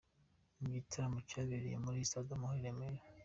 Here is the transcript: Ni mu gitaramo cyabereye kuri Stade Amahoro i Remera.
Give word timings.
Ni 0.57 0.59
mu 0.63 0.69
gitaramo 0.75 1.17
cyabereye 1.29 1.75
kuri 1.83 2.07
Stade 2.09 2.31
Amahoro 2.33 2.57
i 2.59 2.63
Remera. 2.65 2.99